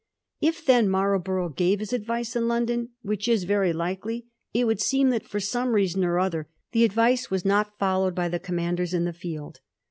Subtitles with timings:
[0.41, 5.11] J£ then Marlborough gave his advice in London, which is very likely, it would seem
[5.11, 9.05] that, for some reason or other, the advice was not followed by the commanders in
[9.05, 9.59] the field.